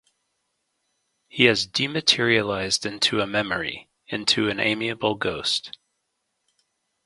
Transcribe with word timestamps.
He 1.27 1.43
has 1.43 1.67
dematerialized 1.67 2.87
into 2.87 3.19
a 3.21 3.27
memory, 3.27 3.87
into 4.07 4.49
an 4.49 4.59
amiable 4.59 5.13
ghost. 5.13 5.77